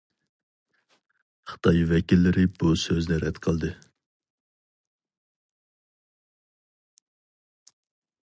[1.51, 3.69] خىتاي ۋەكىللىرى بۇ سۆزنى رەت قىلدى.